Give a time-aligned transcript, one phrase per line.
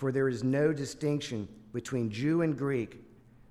[0.00, 3.04] For there is no distinction between Jew and Greek,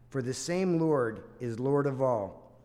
[0.10, 2.58] for the same Lord is Lord of all,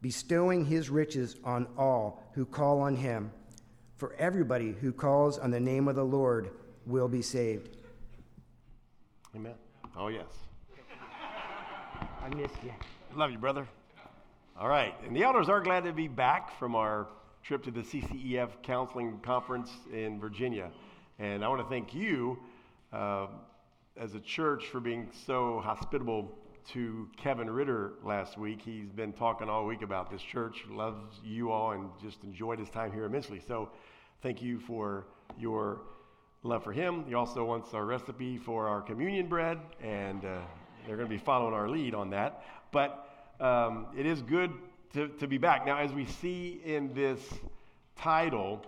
[0.00, 3.32] bestowing his riches on all who call on him.
[3.96, 6.50] For everybody who calls on the name of the Lord
[6.86, 7.76] will be saved.
[9.34, 9.54] Amen.
[9.96, 10.30] Oh, yes.
[12.22, 12.70] I missed you.
[13.16, 13.66] Love you, brother.
[14.56, 14.94] All right.
[15.04, 17.08] And the elders are glad to be back from our
[17.42, 20.70] trip to the CCEF Counseling Conference in Virginia.
[21.18, 22.38] And I want to thank you
[22.94, 23.26] uh,
[23.96, 26.30] as a church for being so hospitable
[26.72, 28.60] to Kevin Ritter last week.
[28.64, 32.70] He's been talking all week about this church, loves you all, and just enjoyed his
[32.70, 33.40] time here immensely.
[33.46, 33.70] So
[34.22, 35.06] thank you for
[35.38, 35.82] your
[36.42, 37.04] love for him.
[37.06, 40.38] He also wants our recipe for our communion bread, and uh,
[40.86, 42.44] they're going to be following our lead on that.
[42.72, 44.52] But um, it is good
[44.94, 45.66] to, to be back.
[45.66, 47.20] Now, as we see in this
[47.96, 48.62] title,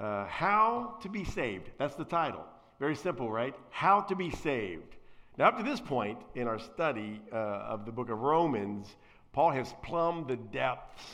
[0.00, 2.44] uh, How to Be Saved, that's the title.
[2.78, 3.54] Very simple, right?
[3.70, 4.96] How to be saved.
[5.36, 8.86] Now, up to this point in our study uh, of the book of Romans,
[9.32, 11.04] Paul has plumbed the depths,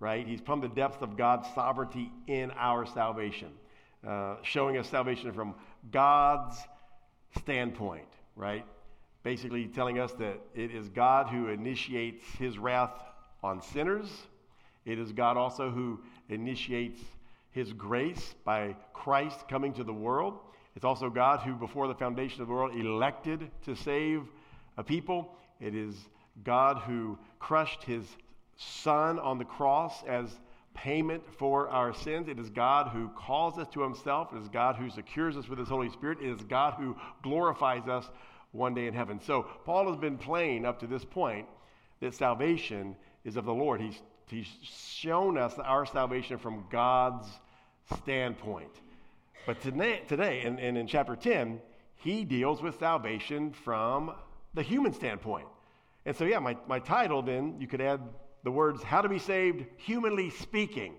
[0.00, 0.26] right?
[0.26, 3.48] He's plumbed the depths of God's sovereignty in our salvation,
[4.06, 5.54] uh, showing us salvation from
[5.90, 6.56] God's
[7.38, 8.64] standpoint, right?
[9.22, 12.94] Basically, telling us that it is God who initiates his wrath
[13.42, 14.10] on sinners.
[14.86, 17.00] It is God also who initiates
[17.50, 20.38] his grace by Christ coming to the world.
[20.76, 24.22] It's also God who, before the foundation of the world, elected to save
[24.76, 25.34] a people.
[25.60, 25.94] It is
[26.44, 28.04] God who crushed his
[28.56, 30.38] son on the cross as
[30.74, 32.28] payment for our sins.
[32.28, 34.32] It is God who calls us to himself.
[34.32, 36.18] It is God who secures us with his Holy Spirit.
[36.22, 38.08] It is God who glorifies us
[38.52, 39.20] one day in heaven.
[39.20, 41.46] So, Paul has been plain up to this point
[42.00, 43.80] that salvation is of the Lord.
[43.80, 47.26] He's, he's shown us our salvation from God's
[47.98, 48.72] standpoint.
[49.46, 51.60] But today, today and, in chapter 10,
[51.96, 54.14] he deals with salvation from
[54.54, 55.46] the human standpoint.
[56.06, 58.00] And so, yeah, my, my title then, you could add
[58.42, 60.94] the words, How to Be Saved, Humanly Speaking.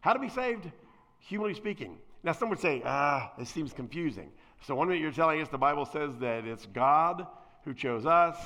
[0.00, 0.70] How to be saved,
[1.18, 1.98] humanly speaking.
[2.22, 4.30] Now, some would say, ah, this seems confusing.
[4.62, 7.26] So, one minute you're telling us the Bible says that it's God
[7.64, 8.36] who chose us,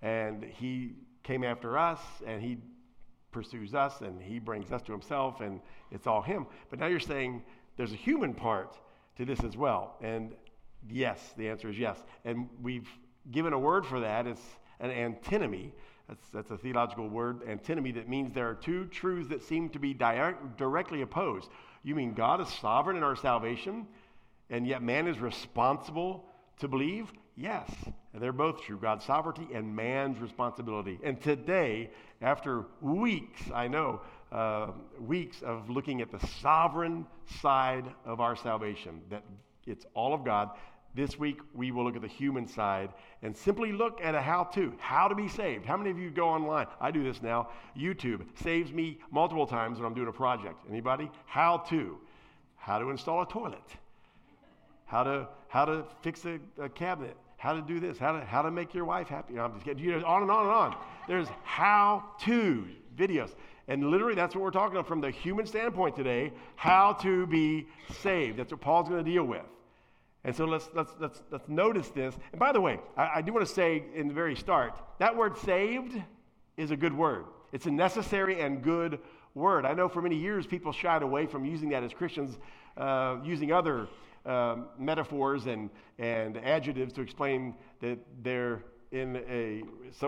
[0.00, 0.92] and He
[1.22, 2.58] came after us, and He
[3.30, 5.60] pursues us, and He brings us to Himself, and
[5.90, 6.46] it's all Him.
[6.70, 7.42] But now you're saying
[7.76, 8.74] there's a human part
[9.16, 9.96] to this as well.
[10.00, 10.34] And
[10.88, 11.96] yes, the answer is yes.
[12.24, 12.88] And we've
[13.30, 14.26] given a word for that.
[14.26, 14.42] It's
[14.80, 15.72] an antinomy.
[16.08, 19.78] That's, that's a theological word, antinomy, that means there are two truths that seem to
[19.78, 21.48] be di- directly opposed.
[21.84, 23.86] You mean God is sovereign in our salvation,
[24.50, 26.24] and yet man is responsible
[26.58, 27.12] to believe?
[27.36, 27.70] Yes.
[28.12, 30.98] And they're both true God's sovereignty and man's responsibility.
[31.02, 31.90] And today,
[32.20, 37.06] after weeks, I know, uh, weeks of looking at the sovereign
[37.40, 39.22] side of our salvation, that
[39.66, 40.50] it's all of God.
[40.94, 42.90] This week, we will look at the human side
[43.22, 45.64] and simply look at a how to, how to be saved.
[45.64, 46.66] How many of you go online?
[46.80, 47.48] I do this now.
[47.76, 50.56] YouTube saves me multiple times when I'm doing a project.
[50.68, 51.10] Anybody?
[51.24, 51.98] How to.
[52.56, 53.62] How to install a toilet.
[54.84, 57.16] How to, how to fix a, a cabinet.
[57.38, 57.96] How to do this.
[57.96, 59.38] How to, how to make your wife happy.
[59.38, 59.82] I'm just kidding.
[59.82, 60.76] You know, on and on and on.
[61.08, 62.66] There's how to
[62.96, 63.30] videos.
[63.68, 67.66] And literally, that's what we're talking about from the human standpoint today how to be
[68.02, 68.38] saved.
[68.38, 69.42] That's what Paul's going to deal with.
[70.24, 72.14] And so let's, let's, let's, let's notice this.
[72.32, 75.16] And by the way, I, I do want to say in the very start that
[75.16, 76.00] word saved
[76.56, 78.98] is a good word, it's a necessary and good
[79.34, 79.64] word.
[79.64, 82.38] I know for many years people shied away from using that as Christians,
[82.76, 83.88] uh, using other
[84.26, 88.62] um, metaphors and, and adjectives to explain that they're
[88.92, 89.62] in a,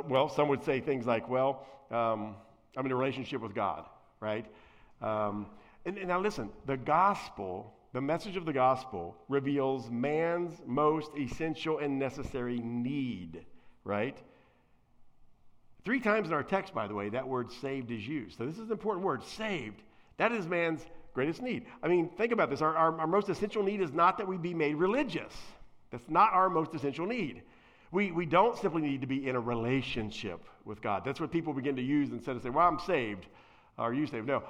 [0.09, 2.37] well, some would say things like, well, um,
[2.77, 3.87] I'm in a relationship with God,
[4.21, 4.47] right?
[5.01, 5.47] Um,
[5.85, 11.79] and, and now listen, the gospel, the message of the gospel reveals man's most essential
[11.79, 13.45] and necessary need,
[13.85, 14.17] right?
[15.85, 18.39] Three times in our text, by the way, that word saved is used.
[18.39, 19.83] So this is an important word saved.
[20.17, 20.81] That is man's
[21.13, 21.67] greatest need.
[21.83, 22.63] I mean, think about this.
[22.63, 25.35] Our, our, our most essential need is not that we be made religious,
[25.91, 27.43] that's not our most essential need.
[27.95, 31.05] We, we don't simply need to be in a relationship with God.
[31.05, 33.27] That's what people begin to use instead of saying, Well, I'm saved.
[33.79, 34.27] Are you saved?
[34.27, 34.43] No,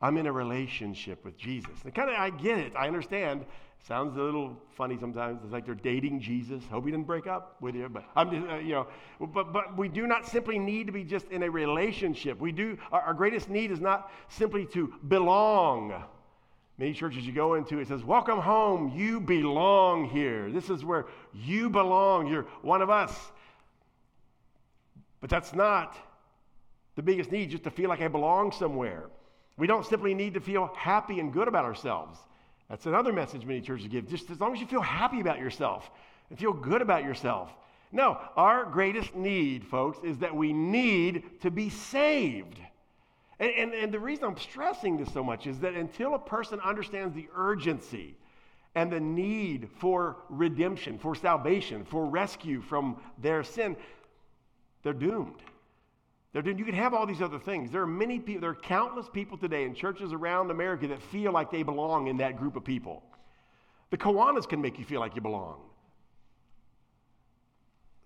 [0.00, 1.72] I'm in a relationship with Jesus.
[1.82, 2.72] And kind of, I get it.
[2.76, 3.46] I understand.
[3.88, 5.40] Sounds a little funny sometimes.
[5.42, 6.62] It's like they're dating Jesus.
[6.70, 8.86] Hope he didn't break up with you, but I'm just, uh, you know,
[9.20, 12.40] but, but we do not simply need to be just in a relationship.
[12.40, 16.00] We do, our, our greatest need is not simply to belong.
[16.76, 20.50] Many churches you go into, it says, Welcome home, you belong here.
[20.50, 22.26] This is where you belong.
[22.26, 23.16] You're one of us.
[25.20, 25.96] But that's not
[26.96, 29.04] the biggest need, just to feel like I belong somewhere.
[29.56, 32.18] We don't simply need to feel happy and good about ourselves.
[32.68, 34.08] That's another message many churches give.
[34.08, 35.88] Just as long as you feel happy about yourself
[36.28, 37.50] and feel good about yourself.
[37.92, 42.58] No, our greatest need, folks, is that we need to be saved.
[43.44, 46.60] And, and, and, the reason I'm stressing this so much is that until a person
[46.60, 48.16] understands the urgency
[48.74, 53.76] and the need for redemption, for salvation, for rescue from their sin,
[54.82, 55.42] they're doomed.
[56.32, 56.58] They're doomed.
[56.58, 57.70] You can have all these other things.
[57.70, 61.30] There are many people, there are countless people today in churches around America that feel
[61.30, 63.02] like they belong in that group of people.
[63.90, 65.60] The Kiwanis can make you feel like you belong.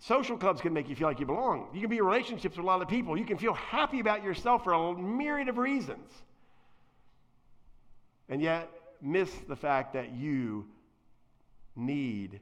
[0.01, 1.69] Social clubs can make you feel like you belong.
[1.75, 3.17] You can be in relationships with a lot of people.
[3.19, 6.13] You can feel happy about yourself for a myriad of reasons.
[8.29, 8.71] And yet,
[9.03, 10.67] miss the fact that you
[11.75, 12.41] need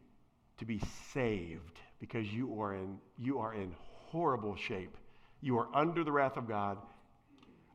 [0.59, 0.81] to be
[1.13, 3.75] saved because you are in, you are in
[4.11, 4.97] horrible shape
[5.41, 6.79] you are under the wrath of God,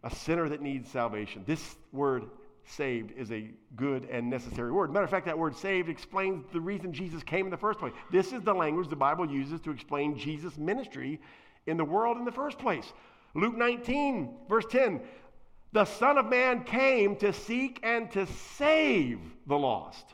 [0.04, 1.44] a sinner that needs salvation.
[1.45, 2.25] This word
[2.66, 4.92] saved is a good and necessary word.
[4.92, 7.94] Matter of fact, that word saved explains the reason Jesus came in the first place.
[8.12, 11.19] This is the language the Bible uses to explain Jesus' ministry
[11.68, 12.94] in the world in the first place.
[13.34, 15.02] Luke 19, verse 10
[15.74, 18.25] The Son of Man came to seek and to
[18.58, 20.06] save the lost.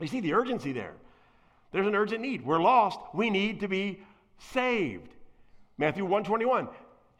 [0.00, 0.94] You see the urgency there.
[1.72, 2.44] There's an urgent need.
[2.44, 2.98] We're lost.
[3.14, 4.00] We need to be
[4.38, 5.08] saved.
[5.78, 6.68] Matthew 121.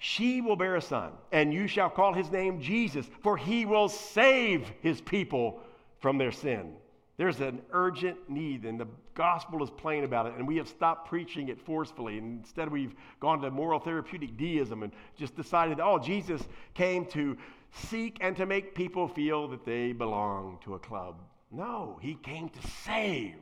[0.03, 3.91] She will bear a son, and you shall call his name Jesus, for he will
[3.91, 5.61] save his people
[6.01, 6.73] from their sin.
[7.19, 11.07] There's an urgent need, and the gospel is plain about it, and we have stopped
[11.07, 12.17] preaching it forcefully.
[12.17, 16.41] And instead, we've gone to moral therapeutic deism and just decided, oh, Jesus
[16.73, 17.37] came to
[17.71, 21.21] seek and to make people feel that they belong to a club.
[21.51, 23.35] No, he came to save.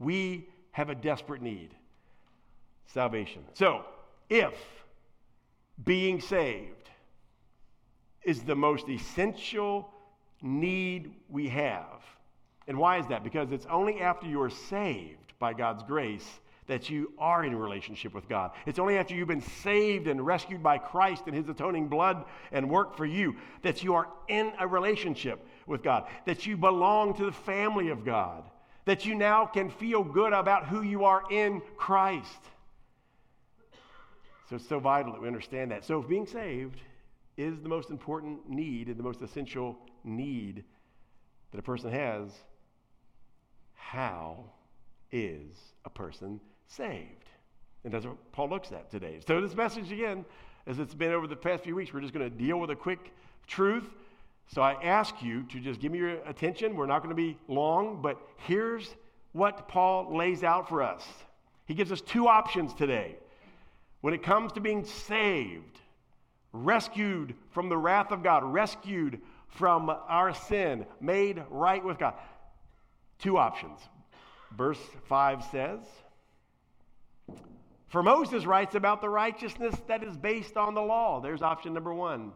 [0.00, 1.76] We have a desperate need
[2.86, 3.44] salvation.
[3.54, 3.84] So,
[4.28, 4.52] if
[5.84, 6.90] being saved
[8.24, 9.88] is the most essential
[10.42, 12.02] need we have.
[12.66, 13.22] And why is that?
[13.22, 16.26] Because it's only after you're saved by God's grace
[16.66, 18.50] that you are in a relationship with God.
[18.66, 22.68] It's only after you've been saved and rescued by Christ and His atoning blood and
[22.68, 27.26] work for you that you are in a relationship with God, that you belong to
[27.26, 28.44] the family of God,
[28.84, 32.40] that you now can feel good about who you are in Christ.
[34.48, 35.84] So it's so vital that we understand that.
[35.84, 36.80] So if being saved
[37.36, 40.64] is the most important need and the most essential need
[41.50, 42.30] that a person has,
[43.74, 44.44] how
[45.10, 47.28] is a person saved?
[47.84, 49.20] And that's what Paul looks at today.
[49.26, 50.24] So this message again,
[50.66, 52.76] as it's been over the past few weeks, we're just going to deal with a
[52.76, 53.12] quick
[53.46, 53.88] truth.
[54.48, 56.76] So I ask you to just give me your attention.
[56.76, 58.94] We're not going to be long, but here's
[59.32, 61.04] what Paul lays out for us.
[61.66, 63.16] He gives us two options today.
[64.06, 65.80] When it comes to being saved,
[66.52, 72.14] rescued from the wrath of God, rescued from our sin, made right with God,
[73.18, 73.80] two options.
[74.56, 75.80] Verse 5 says,
[77.88, 81.20] For Moses writes about the righteousness that is based on the law.
[81.20, 82.30] There's option number one,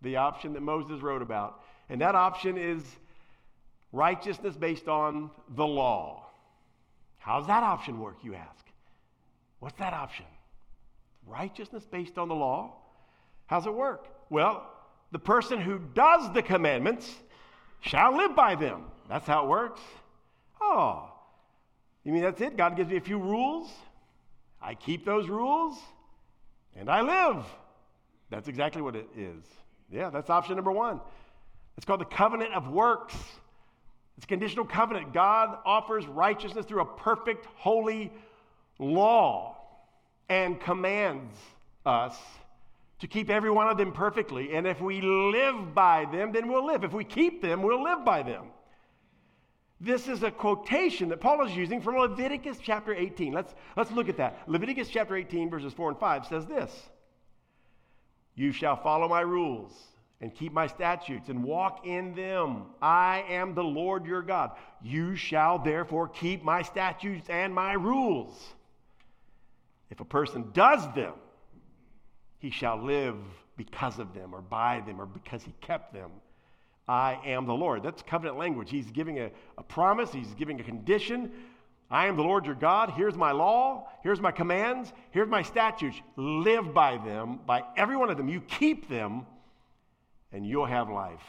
[0.00, 1.62] the option that Moses wrote about.
[1.90, 2.82] And that option is
[3.92, 6.24] righteousness based on the law.
[7.18, 8.64] How's that option work, you ask?
[9.58, 10.24] What's that option?
[11.26, 12.74] Righteousness based on the law.
[13.46, 14.06] How's it work?
[14.30, 14.66] Well,
[15.12, 17.12] the person who does the commandments
[17.80, 18.84] shall live by them.
[19.08, 19.80] That's how it works.
[20.60, 21.10] Oh,
[22.04, 22.56] you mean that's it?
[22.56, 23.68] God gives me a few rules.
[24.62, 25.78] I keep those rules
[26.76, 27.44] and I live.
[28.30, 29.42] That's exactly what it is.
[29.90, 31.00] Yeah, that's option number one.
[31.76, 33.14] It's called the covenant of works.
[34.16, 35.12] It's a conditional covenant.
[35.12, 38.12] God offers righteousness through a perfect, holy
[38.78, 39.56] law
[40.30, 41.36] and commands
[41.84, 42.16] us
[43.00, 44.54] to keep every one of them perfectly.
[44.54, 46.84] And if we live by them, then we'll live.
[46.84, 48.46] If we keep them, we'll live by them.
[49.80, 53.32] This is a quotation that Paul is using from Leviticus chapter 18.
[53.32, 54.38] Let's, let's look at that.
[54.46, 56.70] Leviticus chapter 18, verses 4 and 5 says this
[58.34, 59.72] You shall follow my rules
[60.20, 62.66] and keep my statutes and walk in them.
[62.80, 64.50] I am the Lord your God.
[64.82, 68.54] You shall therefore keep my statutes and my rules.
[69.90, 71.14] If a person does them,
[72.38, 73.16] he shall live
[73.56, 76.10] because of them or by them or because he kept them.
[76.88, 77.82] I am the Lord.
[77.82, 78.70] That's covenant language.
[78.70, 81.30] He's giving a, a promise, he's giving a condition.
[81.90, 82.90] I am the Lord your God.
[82.96, 83.88] Here's my law.
[84.02, 84.92] Here's my commands.
[85.10, 86.00] Here's my statutes.
[86.16, 88.28] Live by them, by every one of them.
[88.28, 89.26] You keep them
[90.32, 91.22] and you'll have life.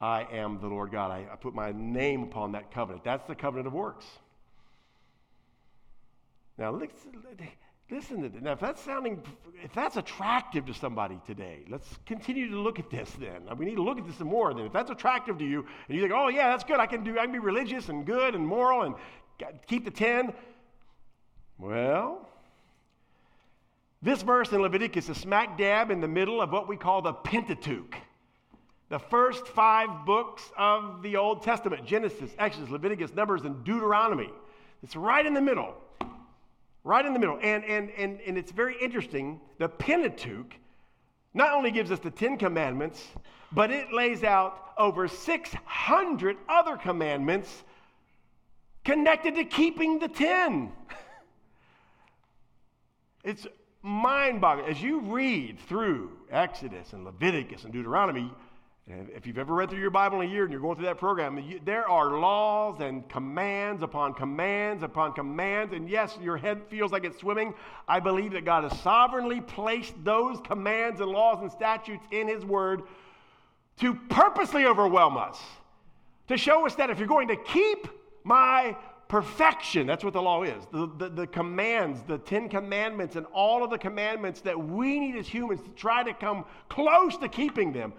[0.00, 1.12] I am the Lord God.
[1.12, 3.04] I, I put my name upon that covenant.
[3.04, 4.04] That's the covenant of works.
[6.62, 8.40] Now, listen, to this.
[8.40, 9.20] Now, if that's sounding,
[9.64, 13.48] if that's attractive to somebody today, let's continue to look at this then.
[13.58, 14.66] We need to look at this some more then.
[14.66, 17.18] If that's attractive to you, and you think, oh, yeah, that's good, I can do,
[17.18, 18.94] I can be religious and good and moral and
[19.66, 20.32] keep the 10.
[21.58, 22.28] Well,
[24.00, 27.12] this verse in Leviticus is smack dab in the middle of what we call the
[27.12, 27.96] Pentateuch.
[28.88, 34.30] The first five books of the Old Testament Genesis, Exodus, Leviticus, Numbers, and Deuteronomy.
[34.84, 35.74] It's right in the middle.
[36.84, 37.38] Right in the middle.
[37.42, 39.40] And, and, and, and it's very interesting.
[39.58, 40.54] The Pentateuch
[41.34, 43.02] not only gives us the Ten Commandments,
[43.52, 47.64] but it lays out over 600 other commandments
[48.84, 50.72] connected to keeping the ten.
[53.24, 53.46] It's
[53.82, 54.68] mind boggling.
[54.68, 58.32] As you read through Exodus and Leviticus and Deuteronomy,
[58.86, 60.98] if you've ever read through your Bible in a year and you're going through that
[60.98, 65.72] program, you, there are laws and commands upon commands upon commands.
[65.72, 67.54] And yes, your head feels like it's swimming.
[67.86, 72.44] I believe that God has sovereignly placed those commands and laws and statutes in His
[72.44, 72.82] Word
[73.78, 75.38] to purposely overwhelm us,
[76.28, 77.86] to show us that if you're going to keep
[78.24, 79.86] my perfection.
[79.86, 80.64] That's what the law is.
[80.72, 85.16] The, the, the, commands, the Ten Commandments, and all of the commandments that we need
[85.16, 87.92] as humans to try to come close to keeping them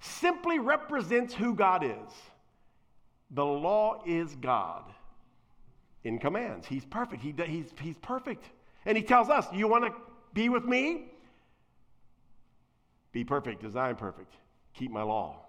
[0.00, 2.12] simply represents who God is.
[3.30, 4.84] The law is God
[6.04, 6.66] in commands.
[6.66, 7.22] He's perfect.
[7.22, 8.44] He, he's, he's perfect.
[8.86, 9.92] And He tells us, You want to
[10.32, 11.12] be with me?
[13.12, 14.34] Be perfect as I am perfect.
[14.74, 15.44] Keep my law.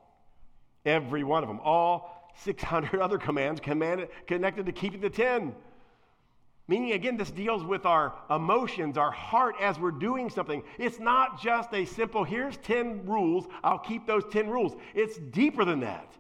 [0.86, 5.54] Every one of them, all 600 other commands connected to keeping the 10.
[6.70, 10.62] Meaning, again, this deals with our emotions, our heart as we're doing something.
[10.78, 14.76] It's not just a simple, here's 10 rules, I'll keep those 10 rules.
[14.94, 16.16] It's deeper than that.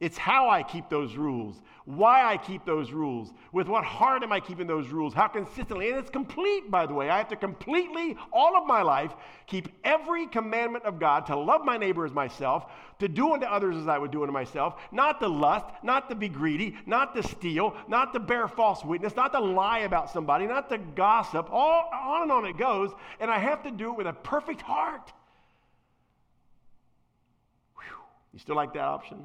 [0.00, 4.32] It's how I keep those rules, why I keep those rules, with what heart am
[4.32, 5.88] I keeping those rules, how consistently.
[5.90, 7.08] And it's complete, by the way.
[7.08, 9.14] I have to completely, all of my life,
[9.46, 12.66] keep every commandment of God to love my neighbor as myself,
[12.98, 16.16] to do unto others as I would do unto myself, not to lust, not to
[16.16, 20.46] be greedy, not to steal, not to bear false witness, not to lie about somebody,
[20.46, 21.48] not to gossip.
[21.52, 22.90] All on and on it goes.
[23.20, 25.12] And I have to do it with a perfect heart.
[27.76, 27.96] Whew.
[28.32, 29.24] You still like that option?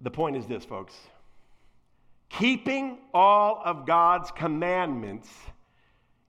[0.00, 0.94] The point is this, folks
[2.30, 5.28] keeping all of God's commandments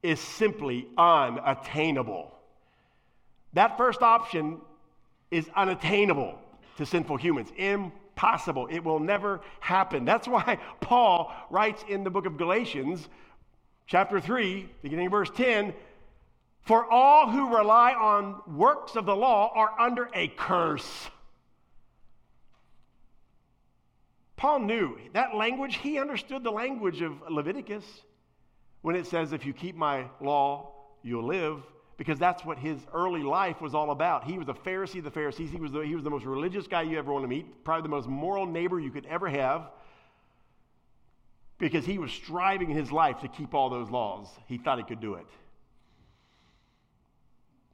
[0.03, 2.33] is simply unattainable.
[3.53, 4.59] That first option
[5.29, 6.37] is unattainable
[6.77, 8.67] to sinful humans, impossible.
[8.67, 10.03] It will never happen.
[10.03, 13.07] That's why Paul writes in the book of Galatians,
[13.85, 15.73] chapter 3, beginning verse 10
[16.63, 21.09] For all who rely on works of the law are under a curse.
[24.41, 27.85] Paul knew that language, he understood the language of Leviticus
[28.81, 30.71] when it says, If you keep my law,
[31.03, 31.61] you'll live,
[31.95, 34.23] because that's what his early life was all about.
[34.23, 35.51] He was a Pharisee of the Pharisees.
[35.51, 37.83] He was the, he was the most religious guy you ever want to meet, probably
[37.83, 39.69] the most moral neighbor you could ever have,
[41.59, 44.27] because he was striving in his life to keep all those laws.
[44.47, 45.27] He thought he could do it.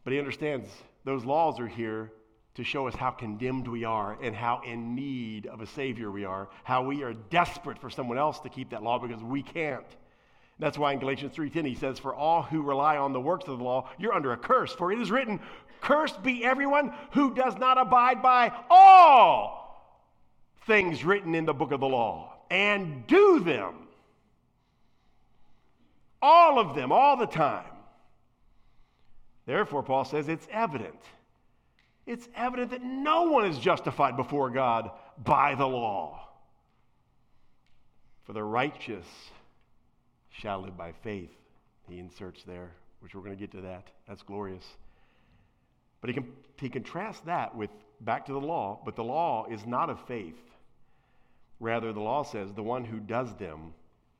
[0.03, 0.69] But he understands
[1.05, 2.11] those laws are here
[2.57, 6.25] to show us how condemned we are and how in need of a Savior we
[6.25, 9.85] are, how we are desperate for someone else to keep that law because we can't.
[10.57, 13.59] That's why in Galatians 3:10 he says, "For all who rely on the works of
[13.59, 14.73] the law, you're under a curse.
[14.73, 15.39] For it is written,
[15.81, 19.93] Cursed be everyone who does not abide by all
[20.65, 23.87] things written in the book of the law and do them.
[26.23, 27.71] All of them, all the time.
[29.45, 30.99] Therefore, Paul says it's evident
[32.07, 34.89] it's evident that no one is justified before God
[35.23, 36.27] by the law.
[38.23, 39.05] For the righteous
[40.29, 41.31] shall live by faith,
[41.87, 42.71] he inserts there,
[43.01, 43.87] which we're going to get to that.
[44.07, 44.65] That's glorious.
[46.01, 47.69] But he, can, he contrasts that with
[48.01, 50.39] back to the law, but the law is not of faith.
[51.59, 53.73] Rather, the law says, the one who does them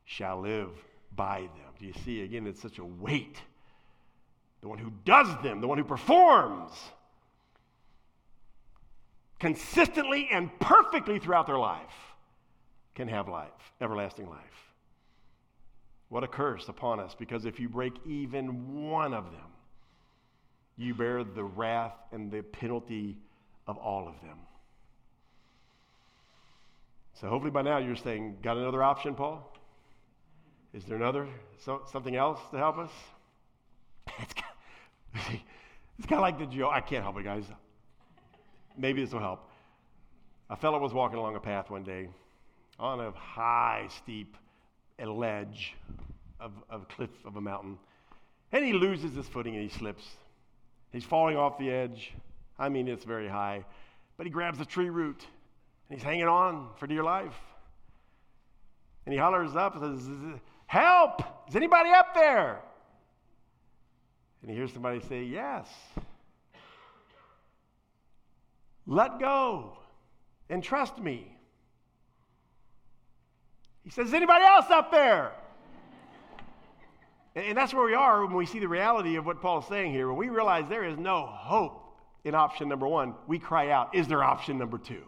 [0.04, 0.70] shall live
[1.14, 1.72] by them.
[1.78, 2.22] Do you see?
[2.22, 3.40] Again, it's such a weight
[4.60, 6.72] the one who does them, the one who performs
[9.38, 11.82] consistently and perfectly throughout their life
[12.94, 14.38] can have life, everlasting life.
[16.08, 19.52] What a curse upon us, because if you break even one of them,
[20.76, 23.18] you bear the wrath and the penalty
[23.66, 24.38] of all of them.
[27.20, 29.52] So hopefully by now you're saying, got another option, Paul?
[30.72, 31.26] Is there another,
[31.64, 32.90] so, something else to help us?
[34.20, 35.40] It's kind,
[35.98, 36.70] it's kind of like the joke.
[36.72, 37.44] I can't help it, guys.
[38.78, 39.50] Maybe this will help.
[40.50, 42.08] A fellow was walking along a path one day
[42.78, 44.36] on a high, steep
[45.04, 45.74] ledge
[46.40, 47.76] of, of a cliff of a mountain,
[48.52, 50.04] and he loses his footing and he slips.
[50.92, 52.12] He's falling off the edge.
[52.58, 53.64] I mean, it's very high,
[54.16, 55.26] but he grabs a tree root
[55.88, 57.34] and he's hanging on for dear life.
[59.06, 61.22] And he hollers up and says, Help!
[61.48, 62.60] Is anybody up there?
[64.42, 65.66] And he hears somebody say, Yes.
[68.88, 69.76] Let go
[70.48, 71.30] and trust me.
[73.84, 75.32] He says, Is anybody else up there?
[77.36, 79.92] And that's where we are when we see the reality of what Paul is saying
[79.92, 80.08] here.
[80.08, 84.08] When we realize there is no hope in option number one, we cry out, Is
[84.08, 85.04] there option number two?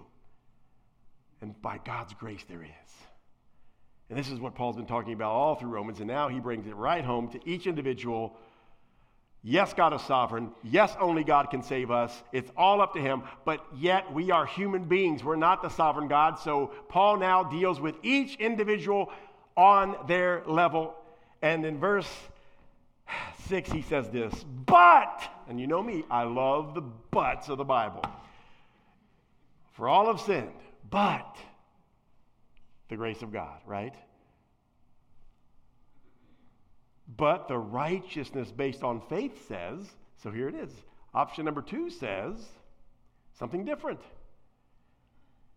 [1.40, 2.92] And by God's grace, there is.
[4.10, 6.66] And this is what Paul's been talking about all through Romans, and now he brings
[6.66, 8.36] it right home to each individual.
[9.42, 10.50] Yes, God is sovereign.
[10.62, 12.12] Yes, only God can save us.
[12.30, 13.22] It's all up to him.
[13.46, 15.24] But yet, we are human beings.
[15.24, 16.38] We're not the sovereign God.
[16.38, 19.10] So, Paul now deals with each individual
[19.56, 20.94] on their level.
[21.40, 22.08] And in verse
[23.48, 27.64] 6, he says this But, and you know me, I love the buts of the
[27.64, 28.04] Bible.
[29.72, 30.52] For all have sinned,
[30.90, 31.36] but
[32.90, 33.94] the grace of God, right?
[37.16, 39.86] But the righteousness based on faith says,
[40.22, 40.70] so here it is.
[41.14, 42.46] Option number two says
[43.38, 44.00] something different.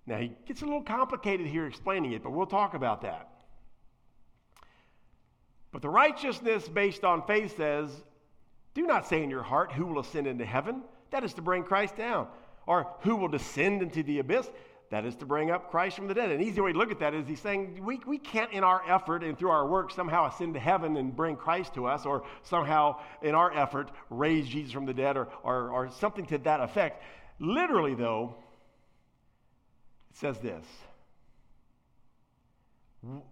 [0.06, 3.30] Now, he gets a little complicated here explaining it, but we'll talk about that.
[5.72, 7.90] But the righteousness based on faith says,
[8.74, 10.82] do not say in your heart, who will ascend into heaven?
[11.12, 12.28] That is to bring Christ down.
[12.66, 14.50] Or who will descend into the abyss?
[14.94, 16.30] That is to bring up Christ from the dead.
[16.30, 18.84] An easy way to look at that is he's saying we, we can't, in our
[18.88, 22.24] effort and through our work, somehow ascend to heaven and bring Christ to us, or
[22.44, 26.60] somehow, in our effort, raise Jesus from the dead, or, or, or something to that
[26.60, 27.02] effect.
[27.40, 28.36] Literally, though,
[30.12, 30.64] it says this.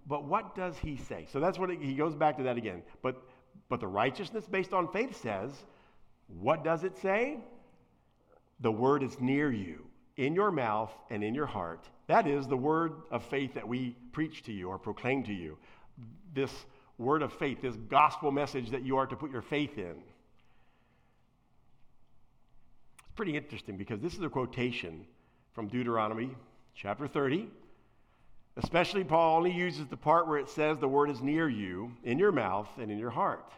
[0.08, 1.28] But what does he say?
[1.32, 2.82] So that's what it, he goes back to that again.
[3.04, 3.22] But,
[3.70, 5.52] but the righteousness based on faith says,
[6.28, 7.38] what does it say?
[8.62, 11.88] The word is near you in your mouth and in your heart.
[12.08, 15.58] That is the word of faith that we preach to you or proclaim to you.
[16.34, 16.52] This
[16.98, 19.96] word of faith, this gospel message that you are to put your faith in.
[23.00, 25.06] It's pretty interesting because this is a quotation
[25.54, 26.32] from Deuteronomy
[26.76, 27.50] chapter 30.
[28.58, 32.20] Especially, Paul only uses the part where it says the word is near you, in
[32.20, 33.50] your mouth and in your heart.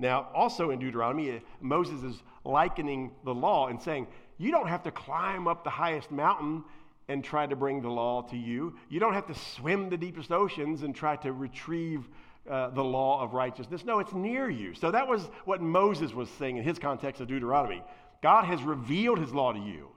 [0.00, 4.08] Now, also in Deuteronomy, Moses is likening the law and saying,
[4.40, 6.64] you don't have to climb up the highest mountain
[7.08, 8.74] and try to bring the law to you.
[8.88, 12.08] You don't have to swim the deepest oceans and try to retrieve
[12.48, 13.84] uh, the law of righteousness.
[13.84, 14.72] No, it's near you.
[14.72, 17.82] So that was what Moses was saying in his context of Deuteronomy.
[18.22, 19.88] God has revealed his law to you.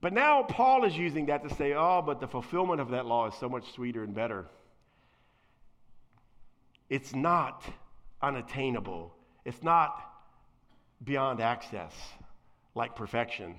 [0.00, 3.26] But now Paul is using that to say, oh, but the fulfillment of that law
[3.26, 4.46] is so much sweeter and better.
[6.88, 7.64] It's not
[8.22, 9.12] unattainable,
[9.44, 10.00] it's not
[11.02, 11.92] beyond access
[12.74, 13.56] like perfection.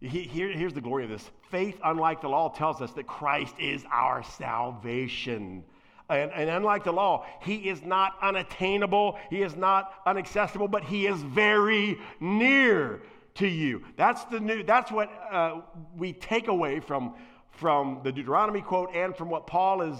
[0.00, 3.84] Here, here's the glory of this faith, unlike the law, tells us that Christ is
[3.90, 5.64] our salvation.
[6.08, 11.06] And, and, unlike the law, he is not unattainable, he is not inaccessible, but he
[11.06, 13.02] is very near
[13.34, 13.84] to you.
[13.96, 14.62] That's the new.
[14.62, 15.60] That's what uh,
[15.96, 17.14] we take away from
[17.50, 19.96] from the Deuteronomy quote and from what Paul is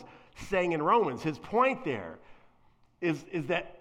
[0.48, 1.22] saying in Romans.
[1.22, 2.18] His point there
[3.00, 3.80] is is that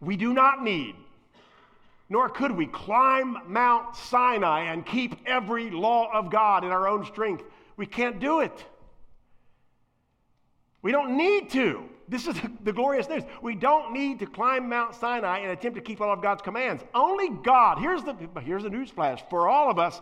[0.00, 0.96] we do not need
[2.10, 7.06] nor could we climb Mount Sinai and keep every law of God in our own
[7.06, 7.44] strength.
[7.76, 8.64] We can't do it.
[10.82, 11.84] We don't need to.
[12.08, 13.22] This is the glorious news.
[13.40, 16.82] We don't need to climb Mount Sinai and attempt to keep all of God's commands.
[16.94, 20.00] Only God, here's the, here's the news flash for all of us,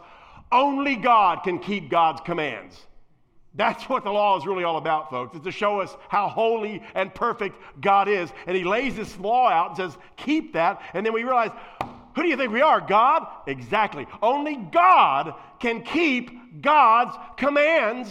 [0.51, 2.87] only God can keep God's commands.
[3.55, 6.83] That's what the law is really all about, folks, is to show us how holy
[6.95, 8.31] and perfect God is.
[8.47, 10.81] And He lays this law out and says, keep that.
[10.95, 11.51] And then we realize,
[12.19, 12.81] who do you think we are?
[12.81, 13.29] God?
[13.47, 14.05] Exactly.
[14.21, 18.11] Only God can keep God's commands.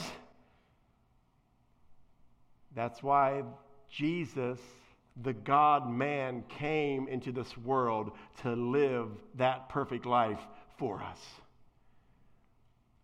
[2.74, 3.44] That's why
[3.92, 4.62] Jesus
[5.24, 8.12] the God man came into this world
[8.44, 10.40] to live that perfect life
[10.78, 11.20] for us.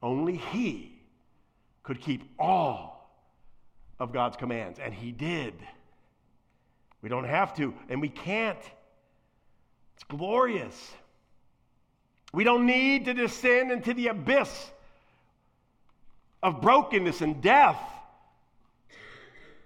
[0.02, 1.02] Only He
[1.82, 3.14] could keep all
[4.00, 5.54] of God's commands, and He did.
[7.02, 8.60] We don't have to, and we can't.
[9.96, 10.94] It's glorious.
[12.34, 14.72] We don't need to descend into the abyss
[16.42, 17.80] of brokenness and death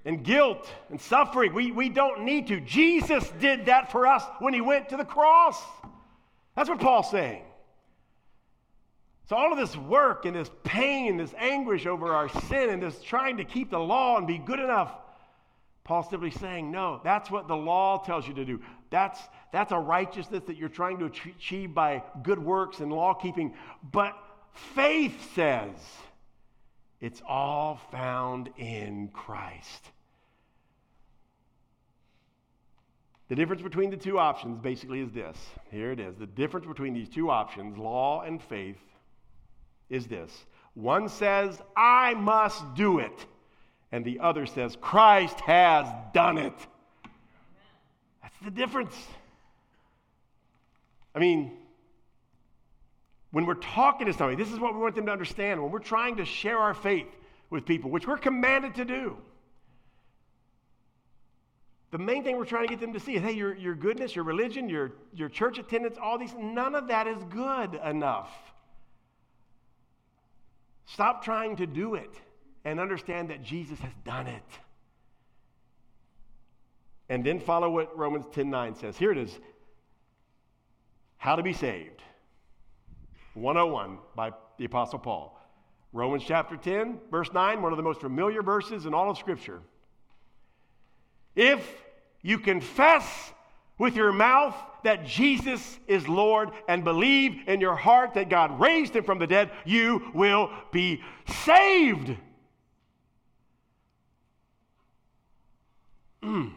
[0.05, 1.53] and guilt and suffering.
[1.53, 2.59] We, we don't need to.
[2.61, 5.61] Jesus did that for us when he went to the cross.
[6.55, 7.43] That's what Paul's saying.
[9.29, 12.81] So, all of this work and this pain, and this anguish over our sin, and
[12.81, 14.93] this trying to keep the law and be good enough,
[15.83, 18.61] Paul's simply saying, no, that's what the law tells you to do.
[18.89, 19.19] That's,
[19.51, 23.53] that's a righteousness that you're trying to achieve by good works and law keeping.
[23.91, 24.17] But
[24.73, 25.75] faith says
[27.01, 29.91] it's all found in Christ.
[33.29, 35.37] The difference between the two options basically is this.
[35.69, 36.15] Here it is.
[36.15, 38.77] The difference between these two options, law and faith,
[39.89, 40.31] is this.
[40.75, 43.25] One says, I must do it,
[43.91, 46.53] and the other says, Christ has done it.
[48.41, 48.95] That's the difference.
[51.15, 51.51] I mean,
[53.31, 55.61] when we're talking to somebody, this is what we want them to understand.
[55.61, 57.07] When we're trying to share our faith
[57.49, 59.17] with people, which we're commanded to do,
[61.91, 64.15] the main thing we're trying to get them to see is hey, your, your goodness,
[64.15, 68.29] your religion, your, your church attendance, all these, none of that is good enough.
[70.85, 72.11] Stop trying to do it
[72.65, 74.43] and understand that Jesus has done it.
[77.09, 78.97] And then follow what Romans 10 9 says.
[78.97, 79.37] Here it is
[81.17, 82.01] How to be saved.
[83.33, 85.33] 101 by the Apostle Paul.
[85.93, 89.61] Romans chapter 10, verse 9, one of the most familiar verses in all of Scripture.
[91.35, 91.65] If
[92.21, 93.31] you confess
[93.77, 98.95] with your mouth that Jesus is Lord and believe in your heart that God raised
[98.95, 101.01] him from the dead, you will be
[101.45, 102.15] saved.
[106.23, 106.51] Mm.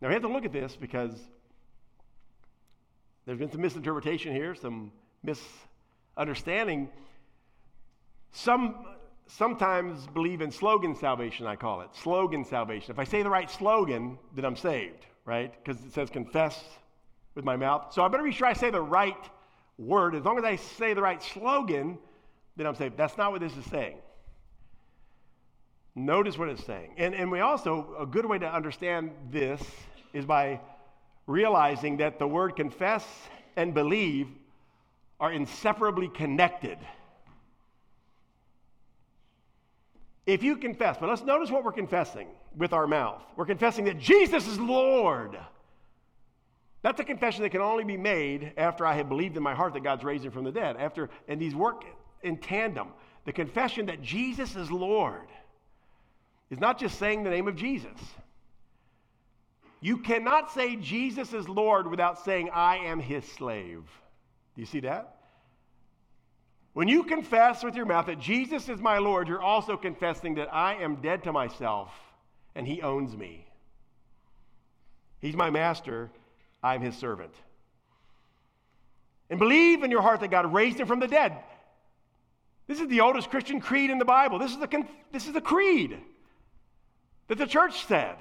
[0.00, 1.12] Now we have to look at this because
[3.24, 6.88] there's been some misinterpretation here, some misunderstanding.
[8.32, 8.84] Some
[9.26, 11.88] sometimes believe in slogan salvation, I call it.
[11.94, 12.92] Slogan salvation.
[12.92, 15.52] If I say the right slogan, then I'm saved, right?
[15.64, 16.62] Because it says confess
[17.34, 17.92] with my mouth.
[17.92, 19.16] So I better be sure I say the right
[19.78, 20.14] word.
[20.14, 21.98] As long as I say the right slogan,
[22.56, 22.96] then I'm saved.
[22.96, 23.96] That's not what this is saying.
[25.98, 26.90] Notice what it's saying.
[26.98, 29.62] And, and we also, a good way to understand this
[30.12, 30.60] is by
[31.26, 33.04] realizing that the word confess
[33.56, 34.28] and believe
[35.18, 36.76] are inseparably connected.
[40.26, 43.22] If you confess, but let's notice what we're confessing with our mouth.
[43.34, 45.38] We're confessing that Jesus is Lord.
[46.82, 49.72] That's a confession that can only be made after I have believed in my heart
[49.72, 50.76] that God's raised him from the dead.
[50.76, 51.84] After, and these work
[52.22, 52.88] in tandem.
[53.24, 55.26] The confession that Jesus is Lord
[56.50, 57.98] is not just saying the name of Jesus.
[59.80, 63.82] You cannot say Jesus is Lord without saying, I am his slave.
[64.54, 65.16] Do you see that?
[66.72, 70.52] When you confess with your mouth that Jesus is my Lord, you're also confessing that
[70.52, 71.90] I am dead to myself
[72.54, 73.46] and he owns me.
[75.20, 76.10] He's my master,
[76.62, 77.32] I'm his servant.
[79.30, 81.36] And believe in your heart that God raised him from the dead.
[82.66, 84.38] This is the oldest Christian creed in the Bible.
[84.38, 85.98] This is the, this is the creed
[87.28, 88.16] that the church said.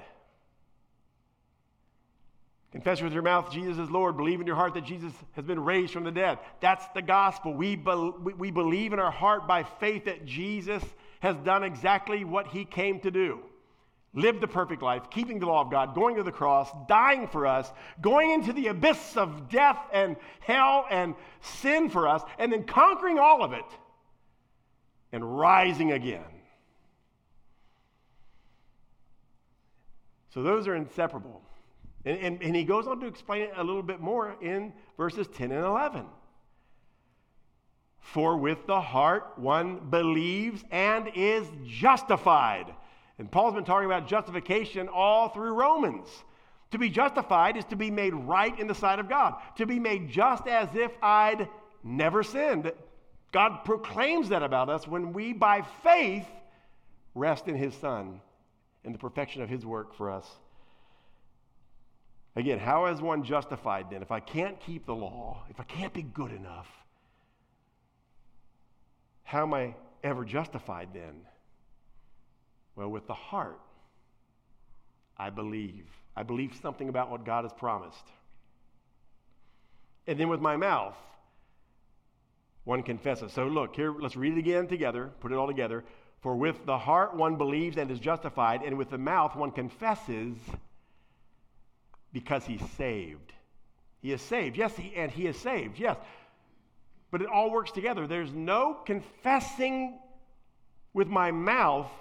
[2.72, 4.18] Confess with your mouth Jesus is Lord.
[4.18, 6.39] Believe in your heart that Jesus has been raised from the dead.
[6.60, 7.54] That's the gospel.
[7.54, 10.84] We, be, we believe in our heart by faith that Jesus
[11.22, 13.39] has done exactly what he came to do
[14.15, 17.46] lived the perfect life, keeping the law of God, going to the cross, dying for
[17.46, 22.63] us, going into the abyss of death and hell and sin for us, and then
[22.63, 23.65] conquering all of it
[25.12, 26.24] and rising again.
[30.36, 31.41] So those are inseparable.
[32.04, 35.28] And, and, and, he goes on to explain it a little bit more in verses
[35.34, 36.06] 10 and 11.
[38.02, 42.67] For with the heart one believes and is justified.
[43.17, 46.10] And Paul's been talking about justification all through Romans.
[46.71, 49.80] To be justified is to be made right in the sight of God, to be
[49.80, 51.48] made just as if I'd
[51.82, 52.74] never sinned.
[53.32, 56.28] God proclaims that about us when we, by faith,
[57.15, 58.19] rest in his Son
[58.86, 60.30] and the perfection of his work for us.
[62.36, 64.02] Again, how is one justified then?
[64.02, 66.67] If I can't keep the law, if I can't be good enough,
[69.24, 71.21] how am I ever justified then?
[72.76, 73.60] Well, with the heart,
[75.17, 75.86] I believe.
[76.15, 78.06] I believe something about what God has promised.
[80.08, 80.95] And then with my mouth,
[82.65, 83.32] one confesses.
[83.32, 85.84] So look, here, let's read it again together, put it all together.
[86.26, 90.36] For with the heart one believes and is justified, and with the mouth one confesses
[92.14, 93.32] because he's saved.
[94.02, 94.58] He is saved.
[94.58, 95.78] Yes, he, and he is saved.
[95.78, 95.98] Yes.
[97.12, 98.08] But it all works together.
[98.08, 100.00] There's no confessing
[100.96, 101.92] with my mouth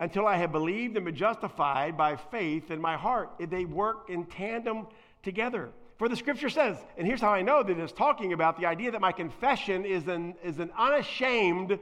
[0.00, 3.30] until I have believed and been justified by faith in my heart.
[3.38, 4.88] They work in tandem
[5.22, 5.70] together.
[5.96, 8.90] For the scripture says, and here's how I know that it's talking about the idea
[8.90, 11.78] that my confession is an, is an unashamed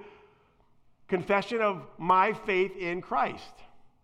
[1.11, 3.53] confession of my faith in Christ.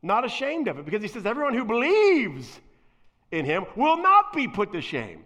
[0.02, 2.60] Not ashamed of it, because he says, everyone who believes
[3.30, 5.24] in him will not be put to shame.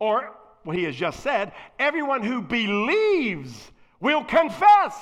[0.00, 4.96] Or what he has just said, everyone who believes will confess.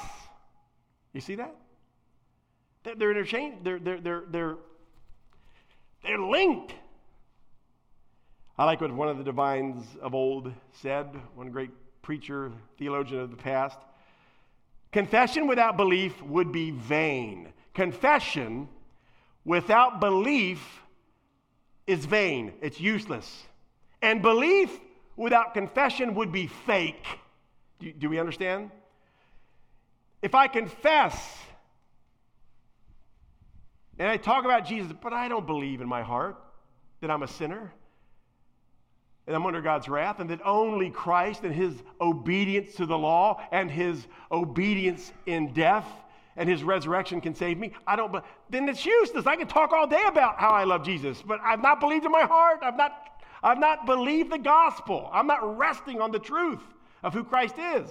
[1.14, 1.54] You see that?
[2.84, 4.56] They're interchanged, they're, they're, they're, they're,
[6.04, 6.74] they're linked.
[8.58, 11.70] I like what one of the divines of old said, one great
[12.02, 13.78] preacher, theologian of the past.
[14.96, 17.52] Confession without belief would be vain.
[17.74, 18.66] Confession
[19.44, 20.80] without belief
[21.86, 23.44] is vain, it's useless.
[24.00, 24.80] And belief
[25.14, 27.04] without confession would be fake.
[27.78, 28.70] Do, do we understand?
[30.22, 31.14] If I confess
[33.98, 36.42] and I talk about Jesus, but I don't believe in my heart
[37.02, 37.70] that I'm a sinner
[39.26, 43.40] and I'm under God's wrath, and that only Christ and his obedience to the law
[43.50, 45.86] and his obedience in death
[46.36, 47.72] and his resurrection can save me.
[47.86, 48.14] I don't,
[48.50, 49.26] then it's useless.
[49.26, 52.12] I can talk all day about how I love Jesus, but I've not believed in
[52.12, 52.60] my heart.
[52.62, 52.92] I've not,
[53.42, 55.10] I've not believed the gospel.
[55.12, 56.62] I'm not resting on the truth
[57.02, 57.88] of who Christ is.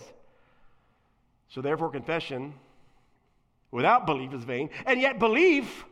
[1.50, 2.54] So, therefore, confession
[3.72, 5.86] without belief is vain, and yet belief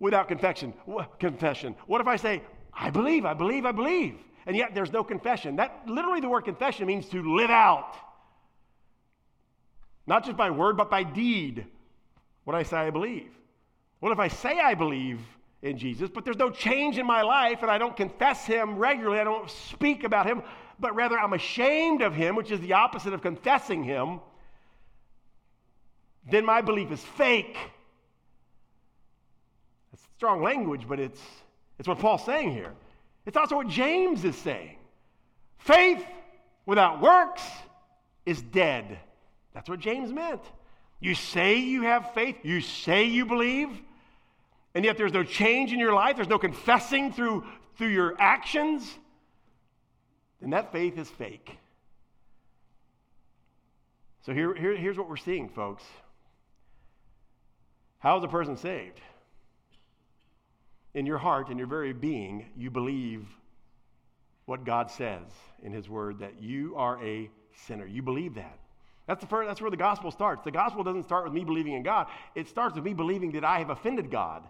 [0.00, 0.74] without confession.
[1.18, 1.74] Confession.
[1.86, 4.18] What if I say, I believe, I believe, I believe?
[4.46, 5.56] And yet there's no confession.
[5.56, 7.96] That literally the word confession means to live out.
[10.06, 11.66] Not just by word, but by deed.
[12.44, 13.30] What I say I believe.
[13.98, 15.20] What if I say I believe
[15.62, 19.18] in Jesus, but there's no change in my life and I don't confess him regularly,
[19.18, 20.42] I don't speak about him,
[20.78, 24.20] but rather I'm ashamed of him, which is the opposite of confessing him,
[26.30, 27.56] then my belief is fake.
[29.90, 31.20] That's strong language, but it's,
[31.78, 32.72] it's what Paul's saying here.
[33.26, 34.76] It's also what James is saying.
[35.58, 36.04] Faith
[36.64, 37.42] without works
[38.24, 38.98] is dead.
[39.52, 40.42] That's what James meant.
[41.00, 43.68] You say you have faith, you say you believe,
[44.74, 47.44] and yet there's no change in your life, there's no confessing through,
[47.76, 48.94] through your actions,
[50.40, 51.58] then that faith is fake.
[54.22, 55.84] So here, here, here's what we're seeing, folks.
[57.98, 59.00] How is a person saved?
[60.96, 63.26] In your heart, in your very being, you believe
[64.46, 65.26] what God says
[65.62, 67.30] in His Word that you are a
[67.66, 67.86] sinner.
[67.86, 68.58] You believe that.
[69.06, 70.42] That's, the first, that's where the gospel starts.
[70.42, 73.44] The gospel doesn't start with me believing in God, it starts with me believing that
[73.44, 74.42] I have offended God,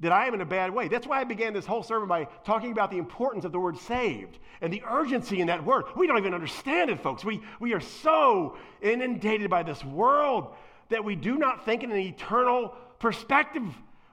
[0.00, 0.88] that I am in a bad way.
[0.88, 3.78] That's why I began this whole sermon by talking about the importance of the word
[3.78, 5.84] saved and the urgency in that word.
[5.96, 7.24] We don't even understand it, folks.
[7.24, 10.54] We, we are so inundated by this world
[10.90, 13.64] that we do not think in an eternal perspective.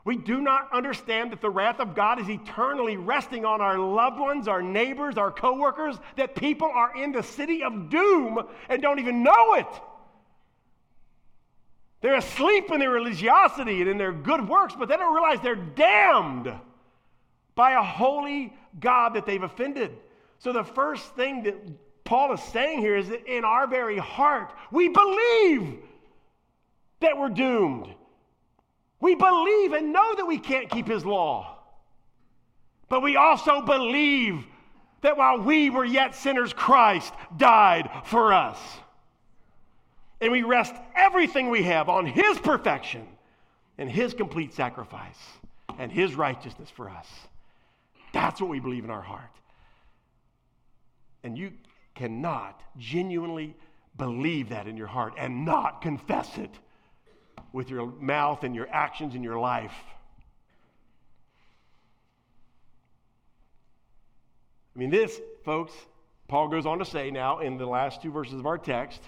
[0.03, 4.19] We do not understand that the wrath of God is eternally resting on our loved
[4.19, 8.99] ones, our neighbors, our coworkers, that people are in the city of doom and don't
[8.99, 9.67] even know it.
[12.01, 15.55] They're asleep in their religiosity and in their good works, but they don't realize they're
[15.55, 16.51] damned
[17.53, 19.95] by a holy God that they've offended.
[20.39, 21.55] So the first thing that
[22.03, 25.77] Paul is saying here is that in our very heart, we believe
[27.01, 27.93] that we're doomed.
[29.01, 31.57] We believe and know that we can't keep his law.
[32.87, 34.45] But we also believe
[35.01, 38.59] that while we were yet sinners, Christ died for us.
[40.21, 43.07] And we rest everything we have on his perfection
[43.79, 45.17] and his complete sacrifice
[45.79, 47.07] and his righteousness for us.
[48.13, 49.31] That's what we believe in our heart.
[51.23, 51.53] And you
[51.95, 53.55] cannot genuinely
[53.97, 56.51] believe that in your heart and not confess it
[57.53, 59.73] with your mouth and your actions in your life.
[64.75, 65.73] I mean, this, folks,
[66.27, 69.01] Paul goes on to say now in the last two verses of our text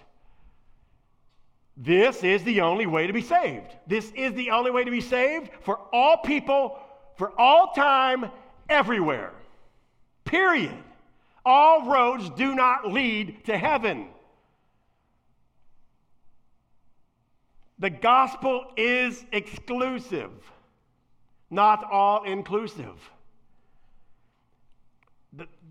[1.75, 3.75] this is the only way to be saved.
[3.87, 6.79] This is the only way to be saved for all people,
[7.17, 8.29] for all time,
[8.69, 9.31] everywhere.
[10.23, 10.75] Period.
[11.45, 14.07] All roads do not lead to heaven.
[17.83, 20.31] The gospel is exclusive.
[21.49, 22.95] not all inclusive.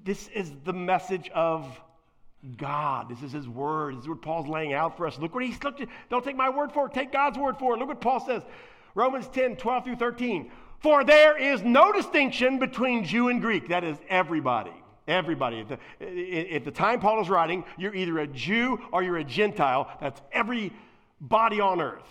[0.05, 1.67] This is the message of
[2.59, 3.09] God.
[3.09, 3.97] This is His Word.
[3.97, 5.19] This is what Paul's laying out for us.
[5.19, 5.83] Look what He's looked.
[6.11, 7.79] Don't take my word for it, take God's word for it.
[7.79, 8.43] Look what Paul says
[8.95, 10.53] Romans 10 12 through 13.
[10.81, 13.69] For there is no distinction between Jew and Greek.
[13.69, 14.75] That is everybody.
[15.09, 15.61] Everybody.
[15.61, 19.25] At the, at the time Paul is writing, you're either a Jew or you're a
[19.25, 19.91] Gentile.
[19.99, 20.21] That's
[21.23, 22.03] everybody on earth.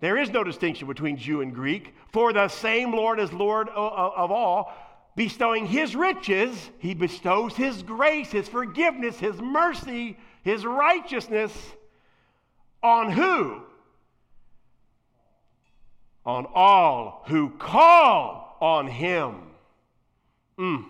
[0.00, 4.30] There is no distinction between Jew and Greek, for the same Lord is Lord of
[4.30, 4.72] all,
[5.16, 11.52] bestowing his riches, he bestows his grace, his forgiveness, his mercy, his righteousness
[12.82, 13.62] on who?
[16.26, 19.36] On all who call on him.
[20.58, 20.84] Mm.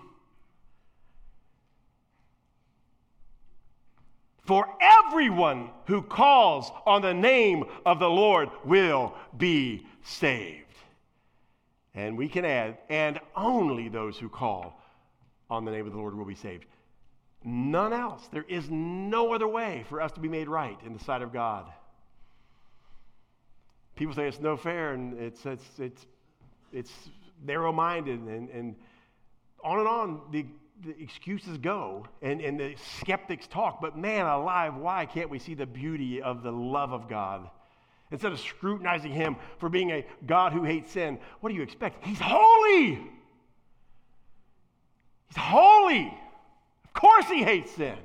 [4.44, 10.60] For everyone who calls on the name of the Lord will be saved.
[11.94, 14.80] And we can add, and only those who call
[15.48, 16.66] on the name of the Lord will be saved.
[17.42, 18.26] None else.
[18.32, 21.32] There is no other way for us to be made right in the sight of
[21.32, 21.66] God.
[23.96, 26.06] People say it's no fair and it's, it's, it's,
[26.72, 26.92] it's
[27.44, 28.74] narrow minded and, and
[29.62, 30.20] on and on.
[30.32, 30.46] The,
[30.84, 35.54] the excuses go and, and the skeptics talk, but man alive, why can't we see
[35.54, 37.48] the beauty of the love of God?
[38.10, 42.04] Instead of scrutinizing him for being a God who hates sin, what do you expect?
[42.06, 43.00] He's holy.
[45.28, 46.06] He's holy.
[46.84, 47.96] Of course, he hates sin.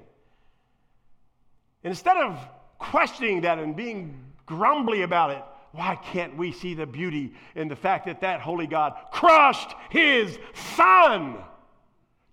[1.83, 2.39] instead of
[2.77, 7.75] questioning that and being grumbly about it, why can't we see the beauty in the
[7.75, 10.39] fact that that holy God crushed his
[10.77, 11.37] son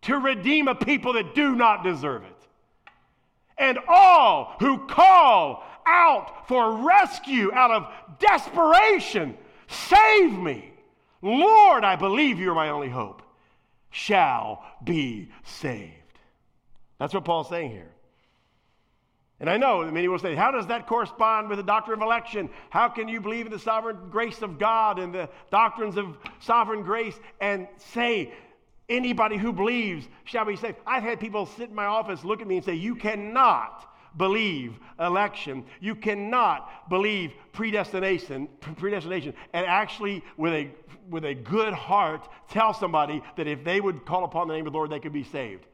[0.06, 2.32] to redeem a people that do not deserve it?
[3.58, 7.86] And all who call out for rescue out of
[8.18, 9.36] desperation.
[9.68, 10.72] Save me.
[11.22, 13.22] Lord, I believe you're my only hope.
[13.90, 15.92] Shall be saved.
[16.98, 17.90] That's what Paul's saying here.
[19.38, 22.48] And I know many will say, How does that correspond with the doctrine of election?
[22.70, 26.82] How can you believe in the sovereign grace of God and the doctrines of sovereign
[26.82, 28.32] grace and say,
[28.88, 30.76] Anybody who believes shall be saved?
[30.86, 34.78] I've had people sit in my office, look at me, and say, You cannot believe
[34.98, 35.64] election.
[35.80, 40.70] You cannot believe predestination, predestination and actually with a
[41.08, 44.72] with a good heart tell somebody that if they would call upon the name of
[44.72, 45.64] the Lord they could be saved.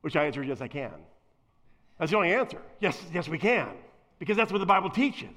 [0.00, 0.92] Which I answer yes I can.
[1.98, 2.60] That's the only answer.
[2.80, 3.68] Yes, yes we can.
[4.18, 5.36] Because that's what the Bible teaches.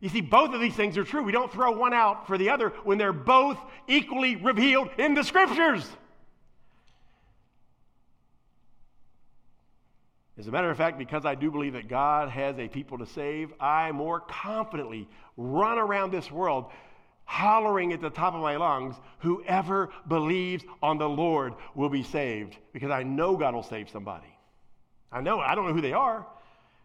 [0.00, 1.22] You see, both of these things are true.
[1.22, 3.58] We don't throw one out for the other when they're both
[3.88, 5.88] equally revealed in the scriptures.
[10.38, 13.06] As a matter of fact, because I do believe that God has a people to
[13.06, 16.66] save, I more confidently run around this world
[17.24, 22.56] hollering at the top of my lungs, whoever believes on the Lord will be saved,
[22.72, 24.34] because I know God will save somebody.
[25.12, 26.26] I know, I don't know who they are.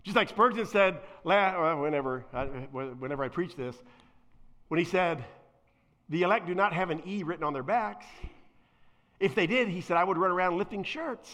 [0.04, 3.76] Just like Spurgeon said uh, whenever, uh, whenever I preach this,
[4.68, 5.24] when he said,
[6.10, 8.06] The elect do not have an E written on their backs.
[9.20, 11.32] If they did, he said, I would run around lifting shirts.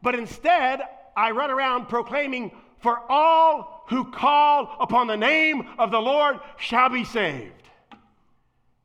[0.00, 0.80] But instead,
[1.16, 6.88] I run around proclaiming, For all who call upon the name of the Lord shall
[6.88, 7.52] be saved.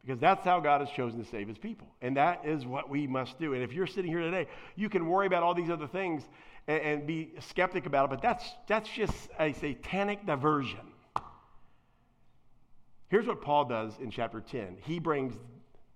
[0.03, 1.87] Because that's how God has chosen to save his people.
[2.01, 3.53] And that is what we must do.
[3.53, 6.23] And if you're sitting here today, you can worry about all these other things
[6.67, 10.79] and, and be skeptic about it, but that's, that's just a satanic diversion.
[13.09, 15.33] Here's what Paul does in chapter 10 he brings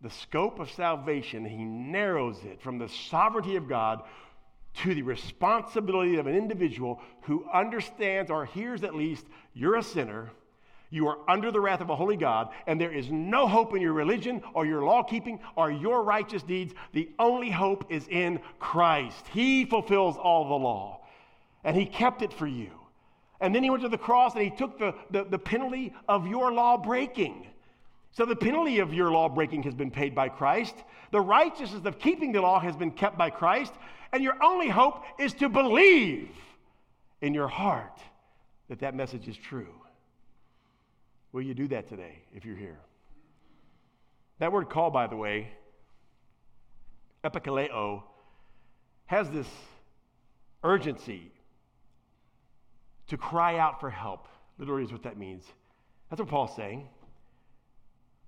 [0.01, 4.03] the scope of salvation, he narrows it from the sovereignty of God
[4.83, 9.25] to the responsibility of an individual who understands or hears at least
[9.55, 10.29] you're a sinner,
[10.89, 13.81] you are under the wrath of a holy God, and there is no hope in
[13.81, 16.73] your religion or your law keeping or your righteous deeds.
[16.93, 19.25] The only hope is in Christ.
[19.31, 21.01] He fulfills all the law,
[21.63, 22.71] and He kept it for you.
[23.39, 26.27] And then He went to the cross and He took the, the, the penalty of
[26.27, 27.47] your law breaking.
[28.11, 30.73] So the penalty of your law breaking has been paid by Christ.
[31.11, 33.73] The righteousness of keeping the law has been kept by Christ
[34.11, 36.29] and your only hope is to believe
[37.21, 37.99] in your heart
[38.69, 39.73] that that message is true.
[41.37, 42.79] Will you do that today if you're here?
[44.39, 45.49] That word call, by the way,
[47.23, 48.01] epikaleo,
[49.05, 49.45] has this
[50.63, 51.31] urgency
[53.09, 54.27] to cry out for help.
[54.57, 55.43] Literally is what that means.
[56.09, 56.89] That's what Paul's saying.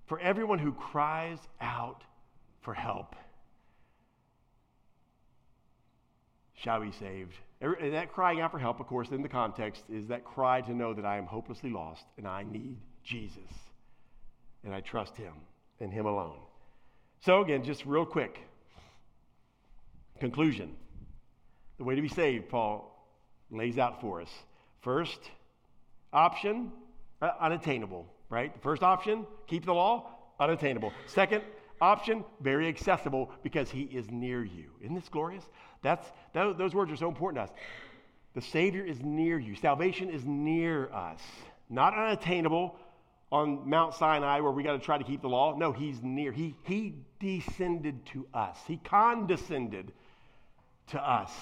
[0.06, 2.04] For everyone who cries out
[2.60, 3.16] for help.
[6.54, 7.34] shall be saved.
[7.60, 10.72] And that crying out for help, of course, in the context, is that cry to
[10.72, 13.38] know that I am hopelessly lost and I need Jesus.
[14.64, 15.32] And I trust Him
[15.80, 16.38] and Him alone.
[17.20, 18.40] So, again, just real quick
[20.18, 20.76] conclusion.
[21.78, 22.86] The way to be saved, Paul
[23.50, 24.30] lays out for us.
[24.82, 25.18] First
[26.12, 26.72] option,
[27.20, 28.52] uh, unattainable, right?
[28.52, 30.92] The first option, keep the law, unattainable.
[31.06, 31.42] Second
[31.80, 34.70] option, very accessible because he is near you.
[34.82, 35.44] Isn't this glorious?
[35.82, 37.58] That's, that, those words are so important to us.
[38.34, 39.56] The Savior is near you.
[39.56, 41.20] Salvation is near us.
[41.68, 42.76] Not unattainable
[43.32, 45.56] on Mount Sinai where we got to try to keep the law.
[45.56, 46.32] No, he's near.
[46.32, 49.92] He, he descended to us, he condescended
[50.88, 51.32] to us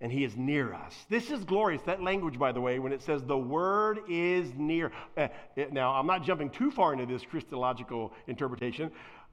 [0.00, 1.06] and he is near us.
[1.08, 1.80] This is glorious.
[1.82, 4.92] That language, by the way, when it says the word is near.
[5.16, 8.90] Uh, it, now, I'm not jumping too far into this Christological interpretation,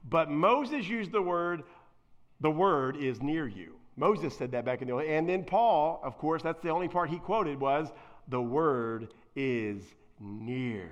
[0.08, 1.64] but Moses used the word,
[2.40, 3.74] the word is near you.
[3.96, 5.04] Moses said that back in the old.
[5.04, 7.88] And then Paul, of course, that's the only part he quoted was
[8.28, 9.82] the word is
[10.18, 10.90] near.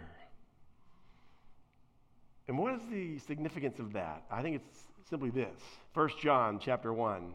[2.51, 4.24] And what is the significance of that?
[4.28, 5.55] I think it's simply this.
[5.94, 7.32] 1 John chapter 1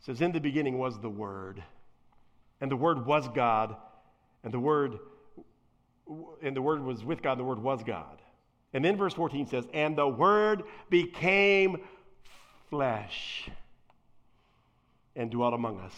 [0.00, 1.62] says, In the beginning was the Word,
[2.60, 3.76] and the Word was God,
[4.42, 4.98] and the Word
[6.42, 8.20] and the Word was with God, the Word was God.
[8.72, 11.76] And then verse 14 says, And the Word became
[12.70, 13.48] flesh
[15.14, 15.94] and dwelt among us.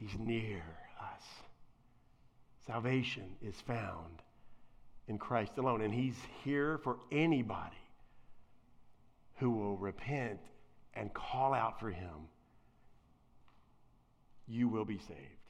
[0.00, 0.64] He's near
[1.00, 1.22] us.
[2.66, 4.21] Salvation is found
[5.08, 5.80] in Christ alone.
[5.80, 7.76] And He's here for anybody
[9.36, 10.40] who will repent
[10.94, 12.28] and call out for Him
[14.48, 15.41] you will be saved.